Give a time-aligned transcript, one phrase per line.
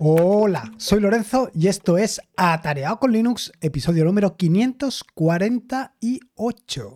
[0.00, 6.92] Hola, soy Lorenzo y esto es Atareado con Linux, episodio número 548.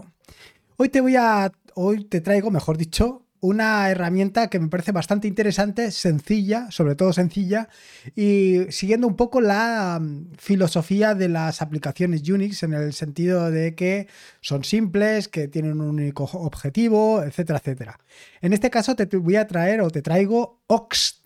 [0.76, 1.50] Hoy te voy a.
[1.74, 7.12] Hoy te traigo, mejor dicho, una herramienta que me parece bastante interesante, sencilla, sobre todo
[7.12, 7.68] sencilla,
[8.14, 13.74] y siguiendo un poco la mm, filosofía de las aplicaciones Unix en el sentido de
[13.74, 14.06] que
[14.40, 17.98] son simples, que tienen un único objetivo, etcétera, etcétera.
[18.42, 21.20] En este caso te voy a traer o te traigo Ox,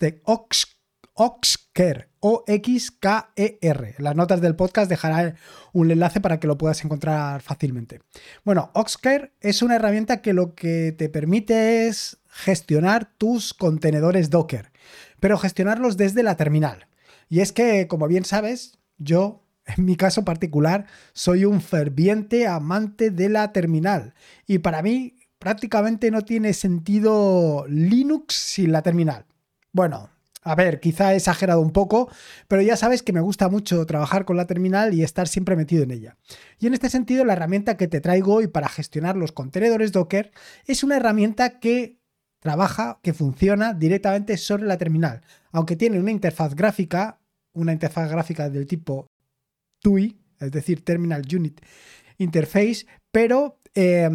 [1.19, 3.95] Oxker, O-X-K-E-R.
[3.97, 5.33] Las notas del podcast dejaré
[5.73, 8.01] un enlace para que lo puedas encontrar fácilmente.
[8.45, 14.71] Bueno, Oxker es una herramienta que lo que te permite es gestionar tus contenedores Docker,
[15.19, 16.87] pero gestionarlos desde la terminal.
[17.29, 23.09] Y es que, como bien sabes, yo, en mi caso particular, soy un ferviente amante
[23.09, 24.13] de la terminal.
[24.45, 29.25] Y para mí, prácticamente no tiene sentido Linux sin la terminal.
[29.71, 30.11] Bueno,
[30.47, 32.09] a ver, quizá he exagerado un poco,
[32.47, 35.83] pero ya sabes que me gusta mucho trabajar con la terminal y estar siempre metido
[35.83, 36.17] en ella.
[36.57, 40.31] Y en este sentido, la herramienta que te traigo hoy para gestionar los contenedores Docker
[40.65, 41.99] es una herramienta que
[42.39, 47.19] trabaja, que funciona directamente sobre la terminal, aunque tiene una interfaz gráfica,
[47.53, 49.07] una interfaz gráfica del tipo
[49.81, 51.59] TUI, es decir, Terminal Unit
[52.19, 54.09] Interface, pero eh,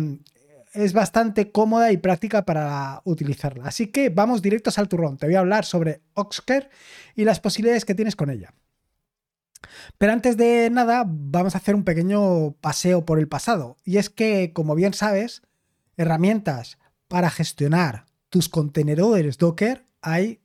[0.72, 3.66] es bastante cómoda y práctica para utilizarla.
[3.66, 5.18] Así que vamos directos al turrón.
[5.18, 6.70] Te voy a hablar sobre Oxker
[7.14, 8.54] y las posibilidades que tienes con ella.
[9.98, 13.76] Pero antes de nada, vamos a hacer un pequeño paseo por el pasado.
[13.84, 15.42] Y es que, como bien sabes,
[15.96, 20.40] herramientas para gestionar tus contenedores Docker hay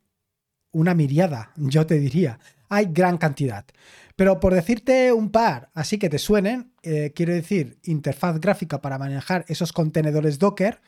[0.71, 2.39] una miriada, yo te diría.
[2.69, 3.65] Hay gran cantidad.
[4.15, 8.97] Pero por decirte un par, así que te suenen, eh, quiero decir, interfaz gráfica para
[8.97, 10.81] manejar esos contenedores Docker,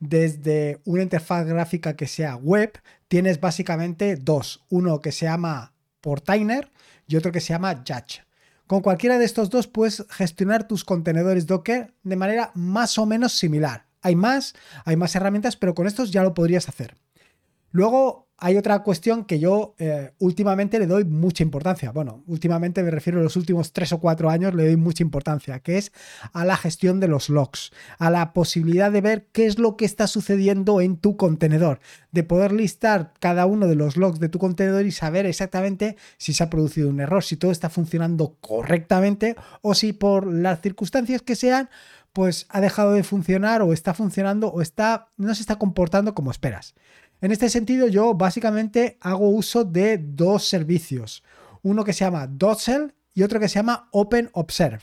[0.00, 2.72] desde una interfaz gráfica que sea web,
[3.06, 4.64] tienes básicamente dos.
[4.70, 6.72] Uno que se llama Portainer
[7.06, 8.22] y otro que se llama Judge.
[8.66, 13.32] Con cualquiera de estos dos puedes gestionar tus contenedores Docker de manera más o menos
[13.32, 13.86] similar.
[14.00, 14.54] Hay más,
[14.84, 16.96] hay más herramientas, pero con estos ya lo podrías hacer.
[17.72, 21.92] Luego hay otra cuestión que yo eh, últimamente le doy mucha importancia.
[21.92, 25.60] Bueno, últimamente me refiero a los últimos tres o cuatro años le doy mucha importancia,
[25.60, 25.92] que es
[26.32, 29.84] a la gestión de los logs, a la posibilidad de ver qué es lo que
[29.84, 31.80] está sucediendo en tu contenedor,
[32.12, 36.32] de poder listar cada uno de los logs de tu contenedor y saber exactamente si
[36.32, 41.20] se ha producido un error, si todo está funcionando correctamente o si por las circunstancias
[41.20, 41.68] que sean,
[42.12, 46.30] pues ha dejado de funcionar o está funcionando o está no se está comportando como
[46.30, 46.74] esperas.
[47.20, 51.22] En este sentido, yo básicamente hago uso de dos servicios.
[51.62, 54.82] Uno que se llama Dossel y otro que se llama Open Observe.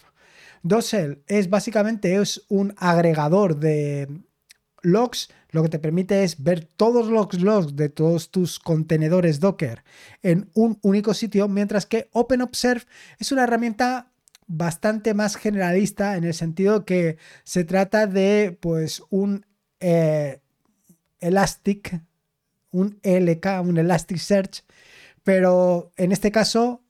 [0.61, 4.07] Dossel es básicamente es un agregador de
[4.81, 9.83] logs, lo que te permite es ver todos los logs de todos tus contenedores Docker
[10.21, 12.85] en un único sitio, mientras que Open Observe
[13.17, 14.11] es una herramienta
[14.45, 19.45] bastante más generalista en el sentido que se trata de pues un
[19.79, 20.41] eh,
[21.19, 22.01] Elastic
[22.77, 24.63] un LK, un Elasticsearch,
[25.23, 26.83] pero en este caso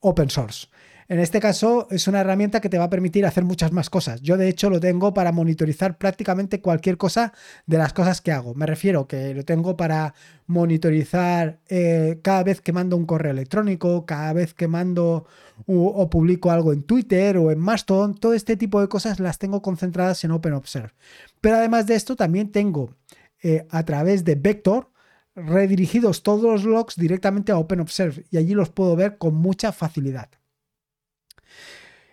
[0.00, 0.68] open source.
[1.10, 4.20] En este caso es una herramienta que te va a permitir hacer muchas más cosas.
[4.20, 7.32] Yo de hecho lo tengo para monitorizar prácticamente cualquier cosa
[7.66, 8.54] de las cosas que hago.
[8.54, 10.14] Me refiero que lo tengo para
[10.46, 15.26] monitorizar eh, cada vez que mando un correo electrónico, cada vez que mando
[15.66, 18.14] o, publico algo en Twitter o en Mastodon.
[18.14, 20.92] Todo este tipo de cosas las tengo concentradas en OpenObserve.
[21.40, 22.94] Pero además de esto también tengo
[23.42, 24.92] eh, a través de Vector,
[25.34, 30.30] redirigidos todos los logs directamente a OpenObserve y allí los puedo ver con mucha facilidad.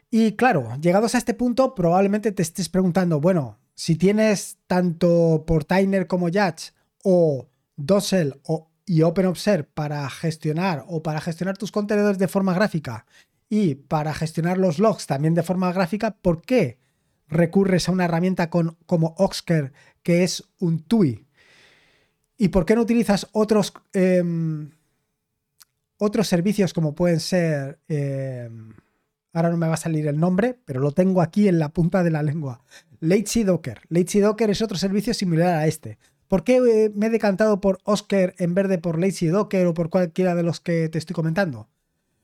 [0.09, 6.07] Y claro, llegados a este punto, probablemente te estés preguntando, bueno, si tienes tanto Portainer
[6.07, 6.71] como Yatch
[7.03, 13.05] o Dossel o, y OpenObserve para gestionar o para gestionar tus contenedores de forma gráfica
[13.49, 16.79] y para gestionar los logs también de forma gráfica, ¿por qué
[17.27, 21.26] recurres a una herramienta como Oxker que es un TUI
[22.37, 24.69] ¿Y por qué no utilizas otros, em,
[25.97, 27.79] otros servicios como pueden ser...
[27.87, 28.73] Em,
[29.33, 32.03] ahora no me va a salir el nombre, pero lo tengo aquí en la punta
[32.03, 32.63] de la lengua.
[32.99, 33.81] Lazy Docker.
[33.89, 35.97] Lazy Docker es otro servicio similar a este.
[36.27, 39.73] ¿Por qué eh, me he decantado por Oscar en vez de por Lazy Docker o
[39.73, 41.69] por cualquiera de los que te estoy comentando?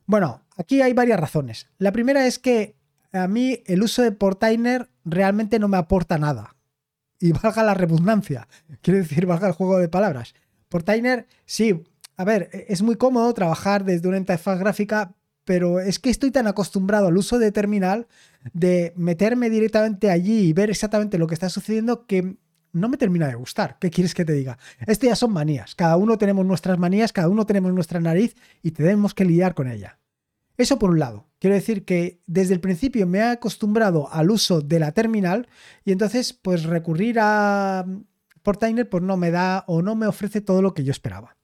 [0.06, 1.70] Bueno, aquí hay varias razones.
[1.78, 2.76] La primera es que
[3.12, 6.56] a mí el uso de Portainer realmente no me aporta nada
[7.24, 8.50] y valga la redundancia,
[8.82, 10.34] quiero decir, valga el juego de palabras.
[10.68, 11.82] Portainer, sí,
[12.18, 15.16] a ver, e, es muy cómodo trabajar desde una interfaz gráfica,
[15.46, 18.08] pero es que estoy tan acostumbrado al uso de terminal
[18.52, 22.36] de meterme directamente allí y ver exactamente lo que está sucediendo que
[22.74, 23.78] no me termina de gustar.
[23.80, 24.58] ¿Qué quieres que te diga?
[24.86, 25.76] Esto ya son manías.
[25.76, 29.70] Cada uno tenemos nuestras manías, cada uno tenemos nuestra nariz y tenemos que lidiar con
[29.70, 29.98] ella.
[30.58, 31.28] Eso por un lado.
[31.40, 35.48] Quiero decir que desde el principio me he acostumbrado al uso de la terminal
[35.84, 37.86] y entonces pues recurrir a
[38.44, 41.36] Portainer pues no me da o no me ofrece todo lo que yo esperaba.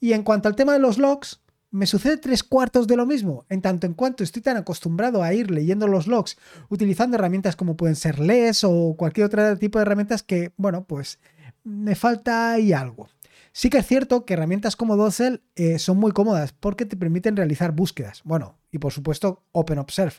[0.00, 1.40] Y en cuanto al tema de los logs,
[1.70, 5.34] me sucede tres cuartos de lo mismo, en tanto en cuanto estoy tan acostumbrado a
[5.34, 6.36] ir leyendo los logs
[6.68, 11.18] utilizando herramientas como pueden ser LES o cualquier otro tipo de herramientas que, bueno, pues
[11.64, 13.08] me falta ahí algo.
[13.56, 17.36] Sí que es cierto que herramientas como Docel eh, son muy cómodas porque te permiten
[17.36, 18.20] realizar búsquedas.
[18.24, 20.16] Bueno, y por supuesto OpenObserve,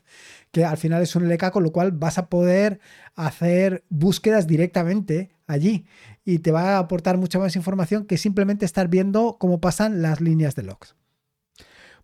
[0.51, 2.79] que al final es un LK, con lo cual vas a poder
[3.13, 5.85] hacer búsquedas directamente allí
[6.23, 10.21] y te va a aportar mucha más información que simplemente estar viendo cómo pasan las
[10.21, 10.95] líneas de logs.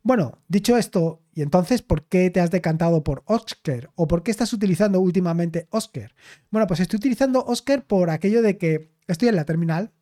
[0.03, 3.89] Bueno, dicho esto, ¿y entonces por qué te has decantado por Oscar?
[3.95, 6.13] ¿O por qué estás utilizando últimamente Oscar?
[6.49, 9.93] Bueno, pues estoy utilizando Oscar por aquello de que estoy en la terminal.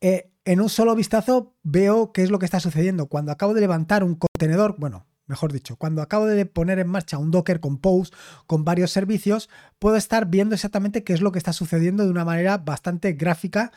[0.00, 3.06] Eh, en un solo vistazo veo qué es lo que está sucediendo.
[3.06, 7.18] Cuando acabo de levantar un contenedor, bueno, mejor dicho, cuando acabo de poner en marcha
[7.18, 8.12] un Docker Compose
[8.46, 9.48] con varios servicios,
[9.78, 13.72] puedo estar viendo exactamente qué es lo que está sucediendo de una manera bastante gráfica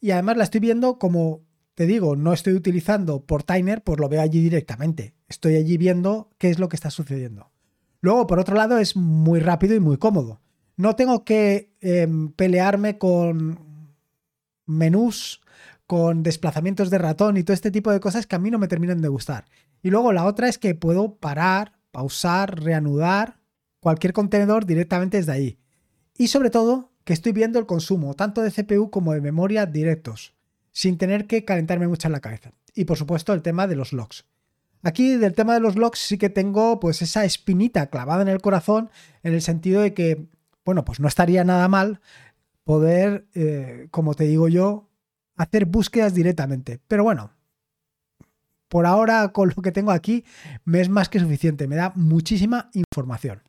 [0.00, 1.42] y además la estoy viendo como
[1.74, 5.14] te digo, no estoy utilizando Portainer, pues lo veo allí directamente.
[5.28, 7.50] Estoy allí viendo qué es lo que está sucediendo.
[8.00, 10.40] Luego, por otro lado, es muy rápido y muy cómodo.
[10.76, 13.92] No tengo que em, pelearme con
[14.66, 15.40] menús,
[15.92, 18.66] con desplazamientos de ratón y todo este tipo de cosas que a mí no me
[18.66, 19.44] terminan de gustar.
[19.82, 23.40] Y luego la otra es que puedo parar, pausar, reanudar
[23.78, 25.58] cualquier contenedor directamente desde ahí.
[26.16, 30.32] Y sobre todo, que estoy viendo el consumo tanto de CPU como de memoria directos
[30.70, 32.54] sin tener que calentarme mucho en la cabeza.
[32.74, 34.24] Y por supuesto el tema de los logs.
[34.82, 38.40] Aquí del tema de los logs sí que tengo pues esa espinita clavada en el
[38.40, 38.88] corazón
[39.22, 40.26] en el sentido de que,
[40.64, 42.00] bueno, pues no estaría nada mal
[42.64, 44.88] poder, eh, como te digo yo,
[45.36, 46.80] hacer búsquedas directamente.
[46.88, 47.32] Pero bueno,
[48.68, 50.24] por ahora con lo que tengo aquí
[50.64, 53.42] me es más que suficiente, me da muchísima información.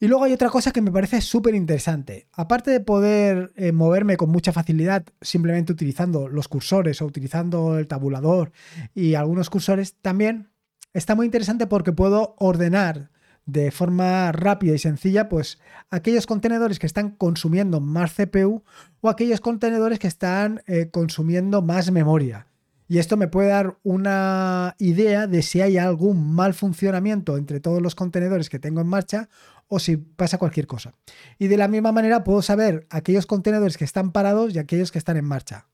[0.00, 2.28] Y luego hay otra cosa que me parece súper interesante.
[2.32, 7.88] Aparte de poder eh, moverme con mucha facilidad simplemente utilizando los cursores o utilizando el
[7.88, 8.52] tabulador
[8.94, 10.50] y algunos cursores, también
[10.94, 13.10] está muy interesante porque puedo ordenar
[13.48, 15.58] de forma rápida y sencilla pues
[15.88, 18.62] aquellos contenedores que están consumiendo más CPU
[19.00, 22.46] o aquellos contenedores que están eh, consumiendo más memoria.
[22.88, 27.80] Y esto me puede dar una idea de si hay algún mal funcionamiento entre todos
[27.80, 29.30] los contenedores que tengo en marcha
[29.66, 30.94] o si pasa cualquier cosa.
[31.38, 34.98] Y de la misma manera puedo saber aquellos contenedores que están parados y aquellos que
[34.98, 35.68] están en marcha.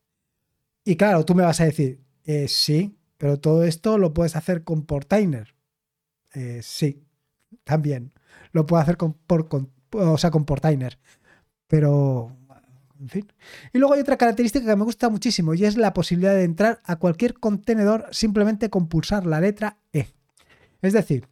[0.84, 4.62] Y claro, tú me vas a decir, eh, sí, pero todo esto lo puedes hacer
[4.62, 5.54] con Portainer.
[6.34, 7.04] Eh, sí,
[7.64, 8.12] también.
[8.52, 9.48] Lo puedo hacer con, por,
[9.92, 10.98] o sea, con Portainer.
[11.66, 12.36] Pero,
[13.00, 13.32] en fin.
[13.72, 16.80] Y luego hay otra característica que me gusta muchísimo y es la posibilidad de entrar
[16.84, 20.08] a cualquier contenedor simplemente con pulsar la letra E.
[20.82, 21.28] Es decir,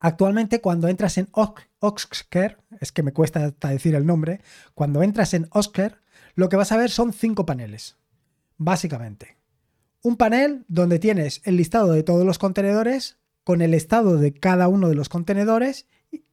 [0.00, 4.40] Actualmente cuando entras en Oscar, es que me cuesta hasta decir el nombre,
[4.74, 6.00] cuando entras en Oscar,
[6.34, 7.98] lo que vas a ver son cinco paneles,
[8.56, 9.36] básicamente.
[10.02, 14.68] Un panel donde tienes el listado de todos los contenedores, con el estado de cada
[14.68, 15.86] uno de los contenedores,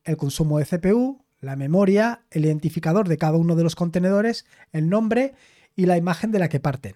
[0.03, 4.89] el consumo de CPU, la memoria, el identificador de cada uno de los contenedores, el
[4.89, 5.35] nombre
[5.75, 6.95] y la imagen de la que parten.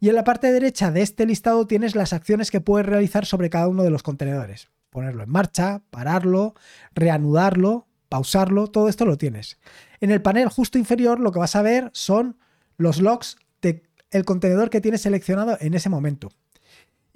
[0.00, 3.50] Y en la parte derecha de este listado tienes las acciones que puedes realizar sobre
[3.50, 6.54] cada uno de los contenedores ponerlo en marcha, pararlo,
[6.94, 9.58] reanudarlo, pausarlo, todo esto lo tienes.
[10.00, 12.38] En el panel justo inferior lo que vas a ver son
[12.76, 16.30] los logs del contenedor que tienes seleccionado en ese momento.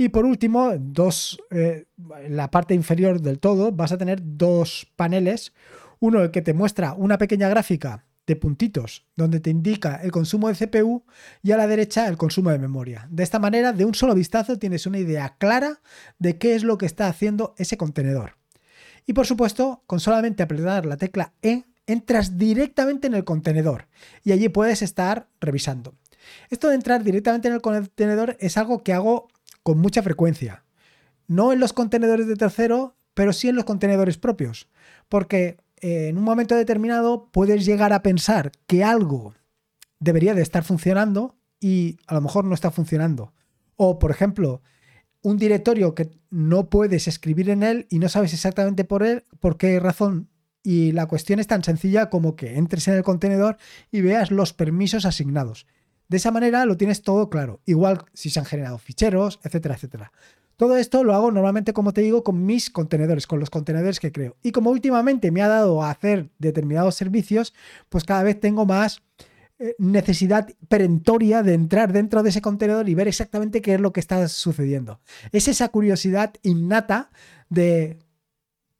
[0.00, 1.86] Y por último, dos, eh,
[2.28, 5.52] la parte inferior del todo vas a tener dos paneles.
[5.98, 10.54] Uno que te muestra una pequeña gráfica de puntitos donde te indica el consumo de
[10.54, 11.02] CPU
[11.42, 13.08] y a la derecha el consumo de memoria.
[13.10, 15.80] De esta manera, de un solo vistazo tienes una idea clara
[16.20, 18.36] de qué es lo que está haciendo ese contenedor.
[19.04, 23.88] Y por supuesto, con solamente apretar la tecla E, entras directamente en el contenedor
[24.22, 25.94] y allí puedes estar revisando.
[26.50, 29.28] Esto de entrar directamente en el contenedor es algo que hago
[29.62, 30.64] con mucha frecuencia.
[31.26, 34.68] No en los contenedores de tercero, pero sí en los contenedores propios.
[35.08, 39.34] Porque en un momento determinado puedes llegar a pensar que algo
[40.00, 43.32] debería de estar funcionando y a lo mejor no está funcionando.
[43.76, 44.62] O, por ejemplo,
[45.22, 49.56] un directorio que no puedes escribir en él y no sabes exactamente por, él, por
[49.56, 50.28] qué razón.
[50.62, 53.56] Y la cuestión es tan sencilla como que entres en el contenedor
[53.90, 55.66] y veas los permisos asignados.
[56.08, 57.60] De esa manera lo tienes todo claro.
[57.66, 60.12] Igual si se han generado ficheros, etcétera, etcétera.
[60.56, 64.10] Todo esto lo hago normalmente, como te digo, con mis contenedores, con los contenedores que
[64.10, 64.36] creo.
[64.42, 67.54] Y como últimamente me ha dado a hacer determinados servicios,
[67.88, 69.00] pues cada vez tengo más
[69.60, 73.92] eh, necesidad perentoria de entrar dentro de ese contenedor y ver exactamente qué es lo
[73.92, 75.00] que está sucediendo.
[75.30, 77.10] Es esa curiosidad innata
[77.48, 77.98] de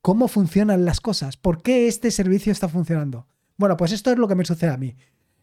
[0.01, 3.27] cómo funcionan las cosas, por qué este servicio está funcionando.
[3.57, 4.97] Bueno, pues esto es lo que me sucede a mí.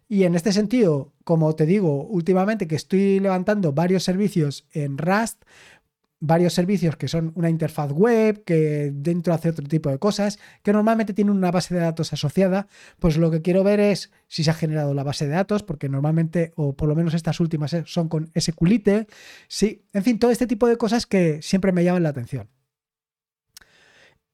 [0.07, 5.43] Y en este sentido, como te digo, últimamente que estoy levantando varios servicios en Rust,
[6.19, 10.73] varios servicios que son una interfaz web, que dentro hace otro tipo de cosas, que
[10.73, 12.67] normalmente tienen una base de datos asociada,
[12.99, 15.89] pues lo que quiero ver es si se ha generado la base de datos, porque
[15.89, 19.07] normalmente, o por lo menos estas últimas son con SQLite,
[19.47, 22.49] sí, en fin, todo este tipo de cosas que siempre me llaman la atención.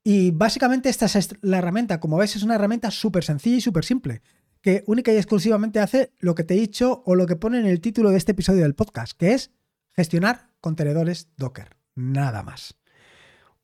[0.03, 3.85] Y básicamente esta es la herramienta, como ves, es una herramienta súper sencilla y súper
[3.85, 4.21] simple,
[4.62, 7.65] que única y exclusivamente hace lo que te he dicho o lo que pone en
[7.65, 9.51] el título de este episodio del podcast, que es
[9.91, 12.75] gestionar contenedores Docker nada más.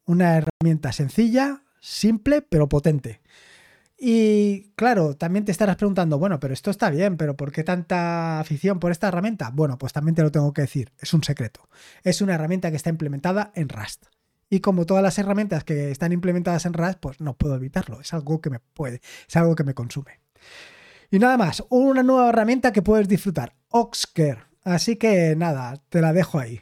[0.06, 3.22] Una herramienta sencilla, simple, pero potente.
[4.00, 8.40] Y claro, también te estarás preguntando, bueno, pero esto está bien, pero ¿por qué tanta
[8.40, 9.50] afición por esta herramienta?
[9.50, 11.68] Bueno, pues también te lo tengo que decir, es un secreto.
[12.04, 14.06] Es una herramienta que está implementada en Rust.
[14.50, 18.14] Y como todas las herramientas que están implementadas en Rust, pues no puedo evitarlo, es
[18.14, 20.20] algo que me puede, es algo que me consume.
[21.10, 24.44] Y nada más, una nueva herramienta que puedes disfrutar, Oxcare.
[24.64, 26.60] Así que nada, te la dejo ahí.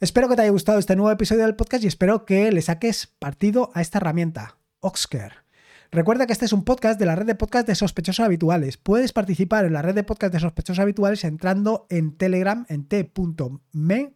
[0.00, 3.06] Espero que te haya gustado este nuevo episodio del podcast y espero que le saques
[3.18, 5.46] partido a esta herramienta, Oxcare.
[5.90, 8.76] Recuerda que este es un podcast de la red de podcast de sospechosos habituales.
[8.76, 14.14] Puedes participar en la red de podcast de sospechosos habituales entrando en Telegram en t.me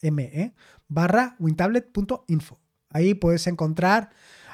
[0.00, 0.52] e,
[0.88, 2.60] barra wintablet.info.
[2.88, 4.10] Ahí puedes encontrar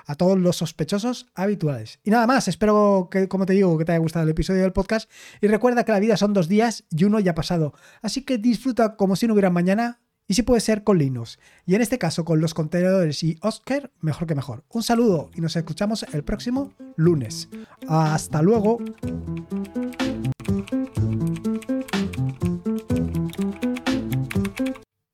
[0.08, 2.00] a todos los sospechosos habituales.
[2.02, 4.72] Y nada más, espero que, como te digo, que te haya gustado el episodio del
[4.72, 5.08] podcast.
[5.40, 7.74] Y recuerda que la vida son dos días y uno ya ha pasado.
[8.00, 11.38] Así que disfruta como si no hubiera mañana y si puede ser con Linux.
[11.66, 14.64] Y en este caso con los contenedores y Oscar, mejor que mejor.
[14.70, 17.50] Un saludo y nos escuchamos el próximo lunes.
[17.86, 18.78] Hasta luego.